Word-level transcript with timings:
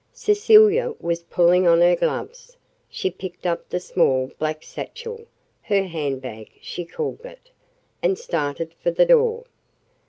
Cecilia 0.13 0.95
was 0.99 1.21
pulling 1.21 1.67
on 1.67 1.79
her 1.81 1.95
gloves. 1.95 2.57
She 2.89 3.11
picked 3.11 3.45
up 3.45 3.69
the 3.69 3.79
small 3.79 4.31
black 4.39 4.63
satchel 4.63 5.27
(her 5.61 5.83
hand 5.83 6.23
bag, 6.23 6.49
she 6.59 6.85
called 6.85 7.23
it), 7.23 7.51
and 8.01 8.17
started 8.17 8.73
for 8.79 8.89
the 8.89 9.05
door. 9.05 9.43